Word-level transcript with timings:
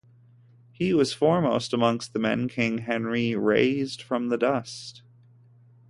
He 0.71 0.95
was 0.95 1.13
foremost 1.13 1.73
amongst 1.73 2.11
the 2.13 2.17
men 2.17 2.47
king 2.47 2.79
Henry 2.79 3.35
"raised 3.35 4.01
from 4.01 4.29
the 4.29 4.37
dust". 4.39 5.03